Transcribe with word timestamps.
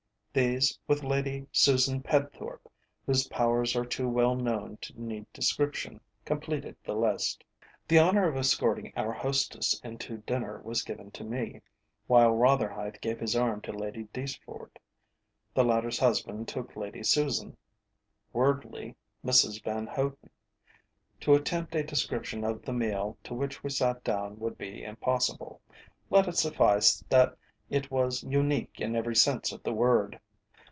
These, 0.33 0.79
with 0.87 1.03
Lady 1.03 1.45
Susan 1.51 2.01
Pedthorpe, 2.01 2.71
whose 3.05 3.27
powers 3.27 3.75
are 3.75 3.83
too 3.83 4.07
well 4.07 4.33
known 4.33 4.77
to 4.79 4.93
need 4.97 5.25
description, 5.33 5.99
completed 6.23 6.77
the 6.85 6.95
list. 6.95 7.43
The 7.89 7.99
honour 7.99 8.29
of 8.29 8.37
escorting 8.37 8.93
our 8.95 9.11
hostess 9.11 9.77
into 9.83 10.19
dinner 10.19 10.61
was 10.63 10.83
given 10.85 11.11
to 11.11 11.25
me, 11.25 11.59
while 12.07 12.31
Rotherhithe 12.31 13.01
gave 13.01 13.19
his 13.19 13.35
arm 13.35 13.59
to 13.63 13.73
Lady 13.73 14.05
Deeceford; 14.13 14.79
the 15.53 15.65
latter's 15.65 15.99
husband 15.99 16.47
took 16.47 16.77
Lady 16.77 17.03
Susan; 17.03 17.57
Wordley, 18.33 18.95
Mrs 19.25 19.61
Van 19.61 19.85
Hoden. 19.85 20.29
To 21.19 21.35
attempt 21.35 21.75
a 21.75 21.83
description 21.83 22.45
of 22.45 22.61
the 22.63 22.71
meal 22.71 23.17
to 23.25 23.33
which 23.33 23.65
we 23.65 23.69
sat 23.69 24.01
down 24.05 24.39
would 24.39 24.57
be 24.57 24.81
impossible; 24.81 25.59
let 26.09 26.25
it 26.29 26.37
suffice 26.37 27.03
that 27.09 27.37
it 27.69 27.89
was 27.89 28.21
unique 28.23 28.81
in 28.81 28.97
every 28.97 29.15
sense 29.15 29.53
of 29.53 29.63
the 29.63 29.71
word. 29.71 30.19